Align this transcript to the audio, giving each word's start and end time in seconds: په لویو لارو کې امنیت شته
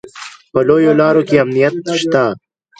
په 0.51 0.59
لویو 0.67 0.93
لارو 0.99 1.21
کې 1.27 1.35
امنیت 1.43 1.75
شته 2.01 2.23